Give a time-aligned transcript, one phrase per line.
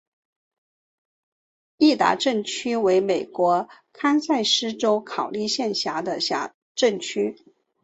[1.77, 7.35] 锡达镇区为美国堪萨斯州考利县辖下的镇区。